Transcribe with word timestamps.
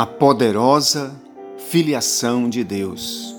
A 0.00 0.06
poderosa 0.06 1.14
filiação 1.58 2.48
de 2.48 2.64
Deus. 2.64 3.36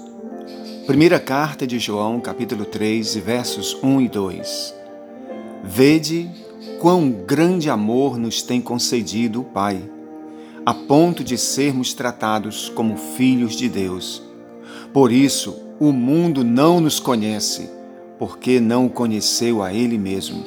Primeira 0.86 1.20
carta 1.20 1.66
de 1.66 1.80
João, 1.80 2.22
capítulo 2.22 2.66
3, 2.66 3.16
versos 3.16 3.76
1 3.82 4.02
e 4.02 4.08
2. 4.08 4.76
Vede 5.64 6.30
quão 6.80 7.10
grande 7.10 7.68
amor 7.68 8.16
nos 8.16 8.44
tem 8.44 8.62
concedido 8.62 9.42
o 9.42 9.44
Pai, 9.44 9.82
a 10.64 10.72
ponto 10.72 11.24
de 11.24 11.36
sermos 11.36 11.96
tratados 11.96 12.70
como 12.70 12.96
filhos 12.96 13.56
de 13.56 13.68
Deus. 13.68 14.22
Por 14.94 15.12
isso, 15.12 15.60
o 15.80 15.92
mundo 15.92 16.44
não 16.44 16.80
nos 16.80 17.00
conhece, 17.00 17.72
porque 18.20 18.60
não 18.60 18.86
o 18.86 18.90
conheceu 18.92 19.64
a 19.64 19.74
Ele 19.74 19.98
mesmo. 19.98 20.46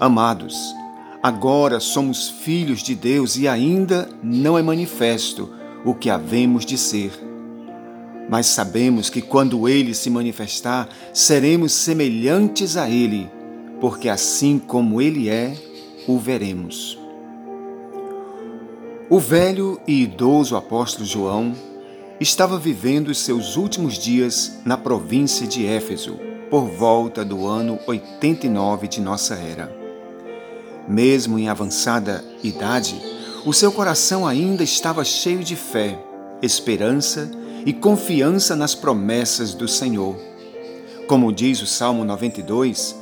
Amados, 0.00 0.74
Agora 1.22 1.78
somos 1.78 2.28
filhos 2.28 2.82
de 2.82 2.96
Deus 2.96 3.36
e 3.36 3.46
ainda 3.46 4.08
não 4.20 4.58
é 4.58 4.62
manifesto 4.62 5.48
o 5.84 5.94
que 5.94 6.10
havemos 6.10 6.66
de 6.66 6.76
ser. 6.76 7.12
Mas 8.28 8.46
sabemos 8.46 9.08
que 9.08 9.22
quando 9.22 9.68
ele 9.68 9.94
se 9.94 10.10
manifestar, 10.10 10.88
seremos 11.12 11.72
semelhantes 11.72 12.76
a 12.76 12.90
ele, 12.90 13.30
porque 13.80 14.08
assim 14.08 14.58
como 14.58 15.00
ele 15.00 15.28
é, 15.28 15.54
o 16.08 16.18
veremos. 16.18 16.98
O 19.08 19.20
velho 19.20 19.80
e 19.86 20.02
idoso 20.02 20.56
apóstolo 20.56 21.06
João 21.06 21.52
estava 22.18 22.58
vivendo 22.58 23.08
os 23.08 23.18
seus 23.18 23.56
últimos 23.56 23.96
dias 23.96 24.58
na 24.64 24.76
província 24.76 25.46
de 25.46 25.66
Éfeso, 25.66 26.18
por 26.50 26.66
volta 26.66 27.24
do 27.24 27.46
ano 27.46 27.78
89 27.86 28.88
de 28.88 29.00
nossa 29.00 29.34
era. 29.34 29.81
Mesmo 30.88 31.38
em 31.38 31.48
avançada 31.48 32.24
idade, 32.42 33.00
o 33.44 33.52
seu 33.52 33.72
coração 33.72 34.26
ainda 34.26 34.62
estava 34.62 35.04
cheio 35.04 35.42
de 35.42 35.56
fé, 35.56 35.98
esperança 36.40 37.30
e 37.64 37.72
confiança 37.72 38.56
nas 38.56 38.74
promessas 38.74 39.54
do 39.54 39.68
Senhor. 39.68 40.16
Como 41.06 41.32
diz 41.32 41.60
o 41.60 41.66
Salmo 41.66 42.04
92, 42.04 42.96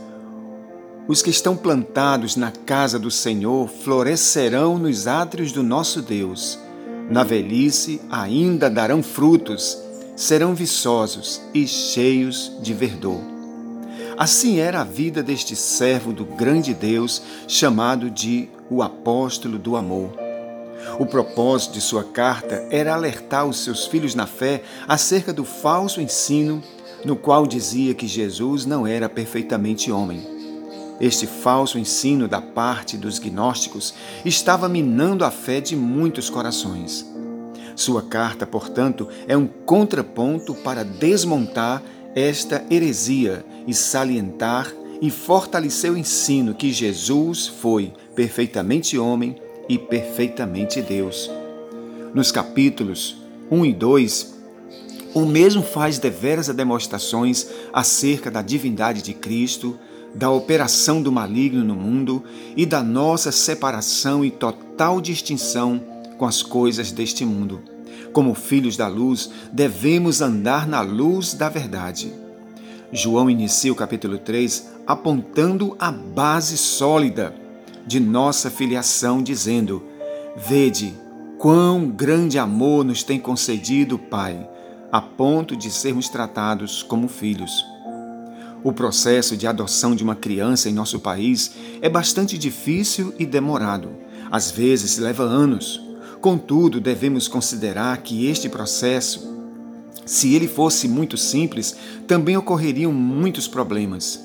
os 1.08 1.22
que 1.22 1.30
estão 1.30 1.56
plantados 1.56 2.36
na 2.36 2.50
casa 2.50 2.98
do 2.98 3.10
Senhor 3.10 3.68
florescerão 3.68 4.78
nos 4.78 5.06
átrios 5.06 5.50
do 5.50 5.62
nosso 5.62 6.00
Deus. 6.00 6.58
Na 7.10 7.24
velhice 7.24 8.00
ainda 8.10 8.70
darão 8.70 9.02
frutos, 9.02 9.76
serão 10.14 10.54
viçosos 10.54 11.40
e 11.52 11.66
cheios 11.66 12.52
de 12.62 12.72
verdor. 12.72 13.29
Assim 14.16 14.58
era 14.58 14.80
a 14.80 14.84
vida 14.84 15.22
deste 15.22 15.56
servo 15.56 16.12
do 16.12 16.24
grande 16.24 16.74
Deus, 16.74 17.22
chamado 17.48 18.10
de 18.10 18.48
o 18.68 18.82
apóstolo 18.82 19.58
do 19.58 19.76
amor. 19.76 20.10
O 20.98 21.06
propósito 21.06 21.74
de 21.74 21.80
sua 21.80 22.04
carta 22.04 22.66
era 22.70 22.94
alertar 22.94 23.46
os 23.46 23.64
seus 23.64 23.86
filhos 23.86 24.14
na 24.14 24.26
fé 24.26 24.62
acerca 24.86 25.32
do 25.32 25.44
falso 25.44 26.00
ensino 26.00 26.62
no 27.04 27.16
qual 27.16 27.46
dizia 27.46 27.94
que 27.94 28.06
Jesus 28.06 28.66
não 28.66 28.86
era 28.86 29.08
perfeitamente 29.08 29.90
homem. 29.90 30.26
Este 31.00 31.26
falso 31.26 31.78
ensino 31.78 32.28
da 32.28 32.42
parte 32.42 32.98
dos 32.98 33.18
gnósticos 33.18 33.94
estava 34.24 34.68
minando 34.68 35.24
a 35.24 35.30
fé 35.30 35.60
de 35.60 35.74
muitos 35.74 36.28
corações. 36.28 37.06
Sua 37.74 38.02
carta, 38.02 38.46
portanto, 38.46 39.08
é 39.26 39.34
um 39.34 39.46
contraponto 39.46 40.54
para 40.54 40.84
desmontar 40.84 41.82
esta 42.14 42.64
heresia 42.70 43.44
e 43.66 43.74
salientar 43.74 44.72
e 45.00 45.10
fortalecer 45.10 45.90
o 45.92 45.96
ensino 45.96 46.54
que 46.54 46.72
Jesus 46.72 47.46
foi 47.46 47.92
perfeitamente 48.14 48.98
homem 48.98 49.36
e 49.68 49.78
perfeitamente 49.78 50.82
Deus. 50.82 51.30
Nos 52.12 52.30
capítulos 52.30 53.16
1 53.50 53.66
e 53.66 53.72
2, 53.72 54.34
o 55.14 55.24
mesmo 55.24 55.62
faz 55.62 55.98
deveras 55.98 56.48
demonstrações 56.48 57.46
acerca 57.72 58.30
da 58.30 58.42
divindade 58.42 59.02
de 59.02 59.14
Cristo, 59.14 59.78
da 60.14 60.30
operação 60.30 61.00
do 61.00 61.10
maligno 61.10 61.64
no 61.64 61.74
mundo 61.74 62.22
e 62.56 62.66
da 62.66 62.82
nossa 62.82 63.32
separação 63.32 64.24
e 64.24 64.30
total 64.30 65.00
distinção 65.00 65.80
com 66.18 66.26
as 66.26 66.42
coisas 66.42 66.92
deste 66.92 67.24
mundo. 67.24 67.69
Como 68.12 68.34
filhos 68.34 68.76
da 68.76 68.88
luz, 68.88 69.30
devemos 69.52 70.20
andar 70.20 70.66
na 70.66 70.80
luz 70.80 71.34
da 71.34 71.48
verdade. 71.48 72.12
João 72.92 73.30
inicia 73.30 73.72
o 73.72 73.76
capítulo 73.76 74.18
3 74.18 74.68
apontando 74.86 75.76
a 75.78 75.92
base 75.92 76.58
sólida 76.58 77.34
de 77.86 78.00
nossa 78.00 78.50
filiação, 78.50 79.22
dizendo: 79.22 79.82
Vede 80.36 80.94
quão 81.38 81.88
grande 81.88 82.38
amor 82.38 82.84
nos 82.84 83.02
tem 83.02 83.18
concedido 83.18 83.94
o 83.94 83.98
Pai, 83.98 84.48
a 84.90 85.00
ponto 85.00 85.56
de 85.56 85.70
sermos 85.70 86.08
tratados 86.08 86.82
como 86.82 87.08
filhos. 87.08 87.64
O 88.62 88.72
processo 88.72 89.36
de 89.36 89.46
adoção 89.46 89.94
de 89.94 90.04
uma 90.04 90.14
criança 90.14 90.68
em 90.68 90.72
nosso 90.72 91.00
país 91.00 91.52
é 91.80 91.88
bastante 91.88 92.36
difícil 92.36 93.14
e 93.18 93.24
demorado. 93.24 93.90
Às 94.30 94.50
vezes 94.50 94.98
leva 94.98 95.22
anos. 95.22 95.89
Contudo, 96.20 96.80
devemos 96.80 97.28
considerar 97.28 97.96
que 97.98 98.26
este 98.26 98.48
processo 98.48 99.30
se 100.10 100.34
ele 100.34 100.48
fosse 100.48 100.88
muito 100.88 101.16
simples, 101.16 101.76
também 102.08 102.36
ocorreriam 102.36 102.92
muitos 102.92 103.46
problemas. 103.46 104.20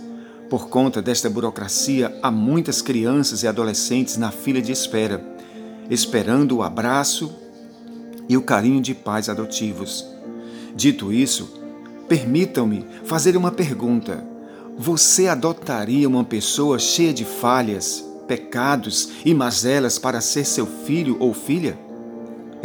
Por 0.50 0.68
conta 0.68 1.00
desta 1.00 1.30
burocracia, 1.30 2.18
há 2.24 2.32
muitas 2.32 2.82
crianças 2.82 3.44
e 3.44 3.48
adolescentes 3.48 4.18
na 4.18 4.32
fila 4.32 4.60
de 4.60 4.72
espera, 4.72 5.24
esperando 5.88 6.58
o 6.58 6.64
abraço 6.64 7.32
e 8.28 8.36
o 8.36 8.42
carinho 8.42 8.82
de 8.82 8.96
pais 8.96 9.30
adotivos. 9.30 10.04
Dito 10.76 11.14
isso, 11.14 11.54
permitam-me 12.08 12.84
fazer 13.04 13.38
uma 13.38 13.52
pergunta. 13.52 14.26
Você 14.78 15.28
adotaria 15.28 16.10
uma 16.10 16.24
pessoa 16.24 16.80
cheia 16.80 17.14
de 17.14 17.24
falhas, 17.24 18.04
pecados 18.28 19.10
e 19.24 19.36
mazelas 19.36 20.00
para 20.00 20.20
ser 20.20 20.46
seu 20.46 20.66
filho 20.66 21.16
ou 21.20 21.32
filha? 21.32 21.85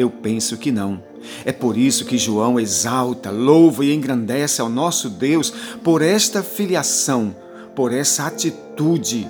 Eu 0.01 0.09
penso 0.09 0.57
que 0.57 0.73
não. 0.73 1.03
É 1.45 1.53
por 1.53 1.77
isso 1.77 2.07
que 2.07 2.17
João 2.17 2.59
exalta, 2.59 3.31
louva 3.31 3.85
e 3.85 3.95
engrandece 3.95 4.63
ao 4.63 4.69
nosso 4.71 5.11
Deus 5.11 5.53
por 5.85 6.01
esta 6.01 6.43
filiação, 6.43 7.37
por 7.77 7.93
essa 7.93 8.27
atitude. 8.27 9.29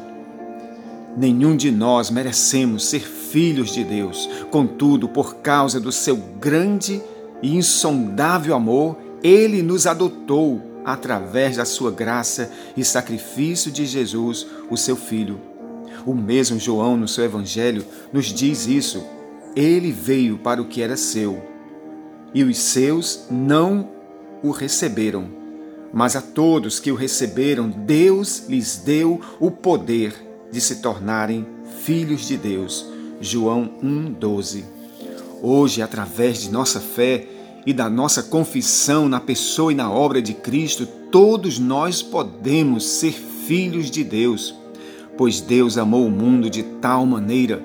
Nenhum 1.16 1.56
de 1.56 1.72
nós 1.72 2.08
merecemos 2.08 2.86
ser 2.86 3.00
filhos 3.00 3.74
de 3.74 3.82
Deus, 3.82 4.30
contudo, 4.52 5.08
por 5.08 5.38
causa 5.38 5.80
do 5.80 5.90
seu 5.90 6.14
grande 6.16 7.02
e 7.42 7.56
insondável 7.56 8.54
amor, 8.54 8.96
ele 9.24 9.62
nos 9.62 9.88
adotou 9.88 10.62
através 10.84 11.56
da 11.56 11.64
sua 11.64 11.90
graça 11.90 12.48
e 12.76 12.84
sacrifício 12.84 13.72
de 13.72 13.84
Jesus, 13.84 14.46
o 14.70 14.76
seu 14.76 14.94
Filho. 14.94 15.40
O 16.06 16.14
mesmo 16.14 16.60
João, 16.60 16.96
no 16.96 17.08
seu 17.08 17.24
Evangelho, 17.24 17.84
nos 18.12 18.26
diz 18.26 18.68
isso. 18.68 19.04
Ele 19.54 19.90
veio 19.90 20.38
para 20.38 20.62
o 20.62 20.66
que 20.66 20.80
era 20.80 20.96
seu 20.96 21.42
e 22.34 22.44
os 22.44 22.58
seus 22.58 23.26
não 23.30 23.88
o 24.42 24.50
receberam. 24.50 25.28
Mas 25.92 26.14
a 26.14 26.22
todos 26.22 26.78
que 26.78 26.92
o 26.92 26.94
receberam, 26.94 27.68
Deus 27.68 28.46
lhes 28.48 28.76
deu 28.76 29.20
o 29.40 29.50
poder 29.50 30.14
de 30.52 30.60
se 30.60 30.76
tornarem 30.76 31.46
filhos 31.82 32.26
de 32.26 32.36
Deus. 32.36 32.86
João 33.20 33.72
1,12. 33.82 34.64
Hoje, 35.42 35.82
através 35.82 36.42
de 36.42 36.50
nossa 36.50 36.78
fé 36.78 37.26
e 37.66 37.72
da 37.72 37.90
nossa 37.90 38.22
confissão 38.22 39.08
na 39.08 39.20
pessoa 39.20 39.72
e 39.72 39.74
na 39.74 39.90
obra 39.90 40.22
de 40.22 40.32
Cristo, 40.32 40.86
todos 41.10 41.58
nós 41.58 42.02
podemos 42.02 42.86
ser 42.86 43.12
filhos 43.12 43.90
de 43.90 44.04
Deus, 44.04 44.54
pois 45.16 45.40
Deus 45.40 45.76
amou 45.76 46.06
o 46.06 46.10
mundo 46.10 46.48
de 46.48 46.62
tal 46.62 47.04
maneira 47.04 47.62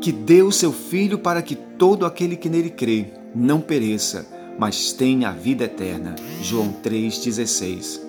que 0.00 0.10
deu 0.10 0.50
seu 0.50 0.72
Filho 0.72 1.18
para 1.18 1.42
que 1.42 1.54
todo 1.54 2.06
aquele 2.06 2.36
que 2.36 2.48
nele 2.48 2.70
crê 2.70 3.06
não 3.34 3.60
pereça, 3.60 4.26
mas 4.58 4.92
tenha 4.92 5.28
a 5.28 5.32
vida 5.32 5.64
eterna. 5.64 6.16
João 6.42 6.74
3,16. 6.82 8.00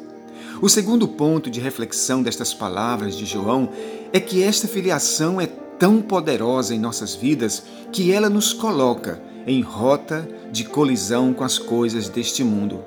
O 0.61 0.69
segundo 0.69 1.07
ponto 1.07 1.49
de 1.49 1.59
reflexão 1.59 2.21
destas 2.21 2.53
palavras 2.53 3.15
de 3.15 3.25
João 3.25 3.69
é 4.13 4.19
que 4.19 4.43
esta 4.43 4.67
filiação 4.67 5.41
é 5.41 5.47
tão 5.47 6.01
poderosa 6.01 6.75
em 6.75 6.79
nossas 6.79 7.15
vidas 7.15 7.63
que 7.91 8.11
ela 8.11 8.29
nos 8.29 8.53
coloca 8.53 9.21
em 9.47 9.61
rota 9.61 10.27
de 10.51 10.63
colisão 10.63 11.33
com 11.33 11.43
as 11.43 11.57
coisas 11.57 12.07
deste 12.07 12.43
mundo. 12.43 12.83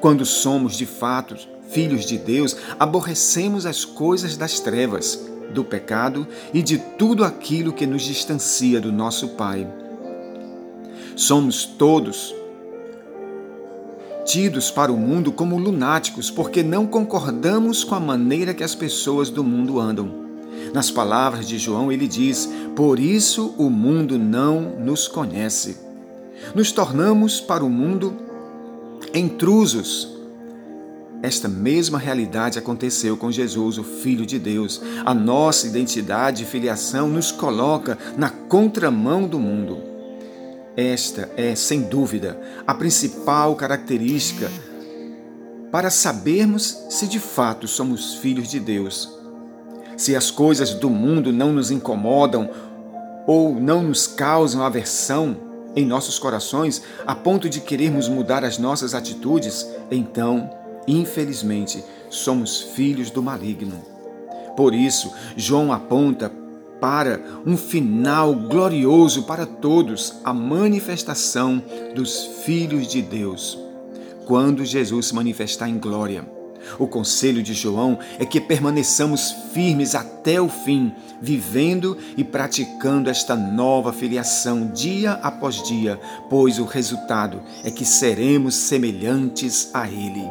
Quando 0.00 0.24
somos 0.26 0.76
de 0.76 0.84
fato 0.84 1.36
filhos 1.70 2.04
de 2.04 2.18
Deus, 2.18 2.56
aborrecemos 2.78 3.66
as 3.66 3.84
coisas 3.84 4.36
das 4.36 4.60
trevas, 4.60 5.27
do 5.52 5.64
pecado 5.64 6.26
e 6.52 6.62
de 6.62 6.78
tudo 6.78 7.24
aquilo 7.24 7.72
que 7.72 7.86
nos 7.86 8.02
distancia 8.02 8.80
do 8.80 8.92
nosso 8.92 9.28
Pai. 9.30 9.66
Somos 11.16 11.64
todos 11.64 12.34
tidos 14.24 14.70
para 14.70 14.92
o 14.92 14.96
mundo 14.96 15.32
como 15.32 15.58
lunáticos 15.58 16.30
porque 16.30 16.62
não 16.62 16.86
concordamos 16.86 17.82
com 17.82 17.94
a 17.94 18.00
maneira 18.00 18.52
que 18.52 18.62
as 18.62 18.74
pessoas 18.74 19.30
do 19.30 19.42
mundo 19.42 19.80
andam. 19.80 20.28
Nas 20.74 20.90
palavras 20.90 21.48
de 21.48 21.58
João, 21.58 21.90
ele 21.90 22.06
diz: 22.06 22.48
Por 22.76 22.98
isso 22.98 23.54
o 23.56 23.70
mundo 23.70 24.18
não 24.18 24.60
nos 24.78 25.08
conhece. 25.08 25.78
Nos 26.54 26.72
tornamos 26.72 27.40
para 27.40 27.64
o 27.64 27.70
mundo 27.70 28.14
intrusos. 29.14 30.17
Esta 31.22 31.48
mesma 31.48 31.98
realidade 31.98 32.58
aconteceu 32.58 33.16
com 33.16 33.30
Jesus, 33.30 33.76
o 33.76 33.82
Filho 33.82 34.24
de 34.24 34.38
Deus. 34.38 34.80
A 35.04 35.12
nossa 35.12 35.66
identidade 35.66 36.44
e 36.44 36.46
filiação 36.46 37.08
nos 37.08 37.32
coloca 37.32 37.98
na 38.16 38.30
contramão 38.30 39.26
do 39.26 39.38
mundo. 39.38 39.82
Esta 40.76 41.28
é, 41.36 41.56
sem 41.56 41.82
dúvida, 41.82 42.40
a 42.64 42.72
principal 42.72 43.56
característica 43.56 44.48
para 45.72 45.90
sabermos 45.90 46.86
se 46.88 47.08
de 47.08 47.18
fato 47.18 47.66
somos 47.66 48.14
filhos 48.14 48.48
de 48.48 48.60
Deus. 48.60 49.12
Se 49.96 50.14
as 50.14 50.30
coisas 50.30 50.74
do 50.74 50.88
mundo 50.88 51.32
não 51.32 51.52
nos 51.52 51.72
incomodam 51.72 52.48
ou 53.26 53.54
não 53.60 53.82
nos 53.82 54.06
causam 54.06 54.62
aversão 54.62 55.36
em 55.74 55.84
nossos 55.84 56.18
corações 56.18 56.82
a 57.04 57.14
ponto 57.14 57.48
de 57.48 57.60
querermos 57.60 58.08
mudar 58.08 58.44
as 58.44 58.56
nossas 58.56 58.94
atitudes, 58.94 59.66
então, 59.90 60.48
infelizmente, 60.92 61.82
somos 62.10 62.60
filhos 62.60 63.10
do 63.10 63.22
maligno. 63.22 63.80
Por 64.56 64.74
isso, 64.74 65.12
João 65.36 65.72
aponta 65.72 66.32
para 66.80 67.20
um 67.46 67.56
final 67.56 68.34
glorioso 68.34 69.24
para 69.24 69.46
todos, 69.46 70.14
a 70.24 70.32
manifestação 70.32 71.62
dos 71.94 72.24
filhos 72.44 72.86
de 72.86 73.02
Deus. 73.02 73.58
Quando 74.26 74.64
Jesus 74.64 75.06
se 75.06 75.14
manifestar 75.14 75.68
em 75.68 75.78
glória, 75.78 76.24
o 76.78 76.86
conselho 76.86 77.42
de 77.42 77.54
João 77.54 77.98
é 78.18 78.26
que 78.26 78.40
permaneçamos 78.40 79.30
firmes 79.52 79.94
até 79.94 80.40
o 80.40 80.48
fim, 80.48 80.92
vivendo 81.20 81.96
e 82.16 82.22
praticando 82.22 83.08
esta 83.08 83.34
nova 83.34 83.92
filiação 83.92 84.68
dia 84.68 85.12
após 85.12 85.62
dia, 85.62 85.98
pois 86.28 86.58
o 86.58 86.64
resultado 86.64 87.42
é 87.64 87.70
que 87.70 87.84
seremos 87.84 88.54
semelhantes 88.54 89.70
a 89.72 89.88
Ele. 89.88 90.28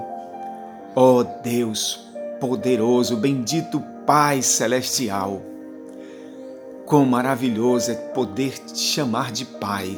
Ó 0.99 1.19
oh 1.19 1.23
Deus 1.23 1.99
poderoso, 2.39 3.17
bendito 3.17 3.79
Pai 4.03 4.41
celestial, 4.41 5.43
Quão 6.87 7.05
maravilhoso 7.05 7.91
é 7.91 7.93
poder 7.93 8.57
te 8.57 8.79
chamar 8.79 9.31
de 9.31 9.45
Pai. 9.45 9.95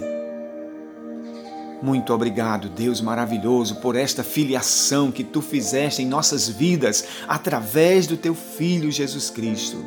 Muito 1.81 2.13
obrigado, 2.13 2.67
Deus 2.67 2.99
maravilhoso, 2.99 3.77
por 3.77 3.95
esta 3.95 4.25
filiação 4.25 5.09
que 5.09 5.23
tu 5.23 5.41
fizeste 5.41 6.01
em 6.01 6.05
nossas 6.05 6.49
vidas 6.49 7.05
através 7.29 8.05
do 8.05 8.17
teu 8.17 8.35
Filho 8.35 8.91
Jesus 8.91 9.29
Cristo. 9.29 9.77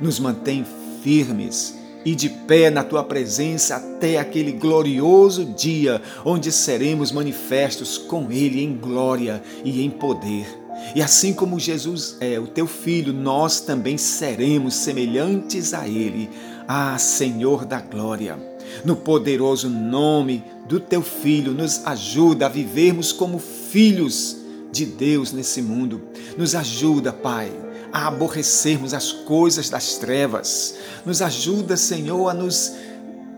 Nos 0.00 0.18
mantém 0.18 0.66
firmes 1.04 1.77
e 2.08 2.14
de 2.14 2.30
pé 2.30 2.70
na 2.70 2.82
tua 2.82 3.04
presença 3.04 3.76
até 3.76 4.18
aquele 4.18 4.52
glorioso 4.52 5.44
dia 5.44 6.00
onde 6.24 6.50
seremos 6.50 7.12
manifestos 7.12 7.98
com 7.98 8.32
Ele 8.32 8.64
em 8.64 8.74
glória 8.74 9.42
e 9.62 9.84
em 9.84 9.90
poder. 9.90 10.46
E 10.94 11.02
assim 11.02 11.34
como 11.34 11.60
Jesus 11.60 12.16
é 12.18 12.40
o 12.40 12.46
teu 12.46 12.66
filho, 12.66 13.12
nós 13.12 13.60
também 13.60 13.98
seremos 13.98 14.74
semelhantes 14.74 15.74
a 15.74 15.86
ele. 15.86 16.30
Ah, 16.66 16.96
Senhor 16.96 17.66
da 17.66 17.80
glória, 17.80 18.38
no 18.84 18.96
poderoso 18.96 19.68
nome 19.68 20.42
do 20.66 20.80
teu 20.80 21.02
filho, 21.02 21.52
nos 21.52 21.84
ajuda 21.84 22.46
a 22.46 22.48
vivermos 22.48 23.12
como 23.12 23.38
filhos 23.38 24.36
de 24.72 24.86
Deus 24.86 25.32
nesse 25.32 25.60
mundo. 25.60 26.00
Nos 26.38 26.54
ajuda, 26.54 27.12
Pai, 27.12 27.50
a 27.92 28.06
aborrecermos 28.06 28.94
as 28.94 29.12
coisas 29.12 29.68
das 29.68 29.96
trevas. 29.96 30.74
Nos 31.04 31.22
ajuda, 31.22 31.76
Senhor, 31.76 32.28
a 32.28 32.34
nos 32.34 32.74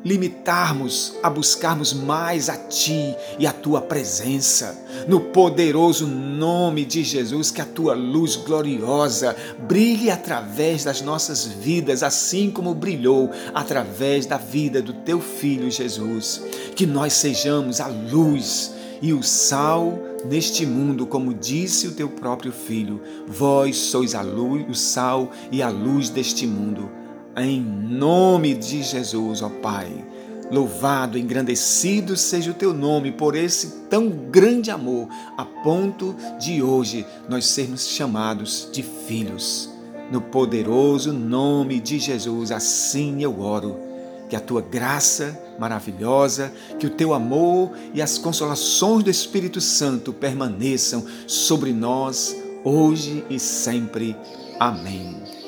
limitarmos 0.05 1.14
a 1.23 1.29
buscarmos 1.29 1.93
mais 1.93 2.49
a 2.49 2.56
Ti 2.56 3.14
e 3.38 3.47
a 3.47 3.52
Tua 3.52 3.81
presença. 3.81 4.76
No 5.06 5.20
poderoso 5.20 6.06
nome 6.06 6.85
de 6.85 7.05
Jesus, 7.05 7.50
que 7.50 7.61
a 7.61 7.67
Tua 7.67 7.94
luz 7.94 8.37
gloriosa 8.37 9.37
brilhe 9.69 10.11
através 10.11 10.85
das 10.85 11.02
nossas 11.02 11.44
vidas, 11.44 12.02
assim 12.02 12.50
como 12.50 12.75
brilhou 12.75 13.31
através 13.55 14.26
da 14.26 14.38
vida 14.38 14.81
do 14.81 14.93
Teu 14.93 15.20
Filho 15.20 15.70
Jesus. 15.70 16.43
Que 16.75 16.87
nós 16.87 17.12
sejamos 17.12 17.81
a 17.81 17.87
luz 17.87 18.73
e 19.00 19.12
o 19.12 19.23
sal 19.23 19.99
neste 20.25 20.67
mundo, 20.67 21.06
como 21.06 21.35
disse 21.35 21.87
o 21.87 21.93
Teu 21.93 22.08
próprio 22.08 22.52
Filho. 22.52 23.00
Vós 23.26 23.76
sois 23.76 24.14
a 24.14 24.23
luz, 24.23 24.69
o 24.69 24.75
sal 24.75 25.31
e 25.50 25.62
a 25.62 25.69
luz 25.69 26.11
deste 26.11 26.47
mundo. 26.47 26.91
Em 27.37 27.61
nome 27.61 28.55
de 28.55 28.82
Jesus, 28.82 29.43
ó 29.43 29.49
Pai. 29.49 30.05
Louvado, 30.50 31.17
engrandecido 31.17 32.17
seja 32.17 32.50
o 32.50 32.55
teu 32.55 32.75
nome 32.75 33.12
por 33.12 33.37
esse 33.37 33.85
tão 33.88 34.08
grande 34.08 34.69
amor, 34.69 35.08
a 35.37 35.44
ponto 35.44 36.14
de 36.41 36.61
hoje 36.61 37.06
nós 37.29 37.47
sermos 37.47 37.87
chamados 37.87 38.69
de 38.73 38.82
filhos. 38.82 39.70
No 40.11 40.20
poderoso 40.20 41.12
nome 41.12 41.79
de 41.79 42.00
Jesus, 42.00 42.50
assim 42.50 43.23
eu 43.23 43.41
oro. 43.41 43.89
Que 44.30 44.36
a 44.36 44.40
tua 44.40 44.62
graça 44.62 45.38
maravilhosa, 45.58 46.50
que 46.78 46.86
o 46.86 46.90
teu 46.90 47.12
amor 47.12 47.72
e 47.92 48.00
as 48.00 48.16
consolações 48.16 49.04
do 49.04 49.10
Espírito 49.10 49.60
Santo 49.60 50.12
permaneçam 50.12 51.04
sobre 51.26 51.72
nós 51.72 52.34
hoje 52.64 53.24
e 53.28 53.38
sempre. 53.38 54.16
Amém. 54.58 55.39